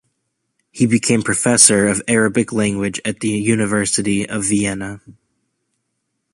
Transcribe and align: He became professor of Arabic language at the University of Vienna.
He 0.71 0.87
became 0.87 1.21
professor 1.21 1.85
of 1.87 2.01
Arabic 2.07 2.51
language 2.51 2.99
at 3.05 3.19
the 3.19 3.29
University 3.29 4.27
of 4.27 4.45
Vienna. 4.45 4.99